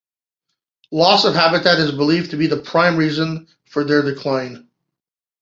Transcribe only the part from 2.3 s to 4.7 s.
to be the prime reason for their decline.